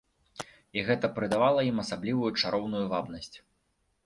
І 0.79 0.83
гэта 0.87 1.11
прыдавала 1.17 1.67
ім 1.69 1.83
асаблівую 1.83 2.31
чароўную 2.41 2.83
вабнасць. 2.97 3.33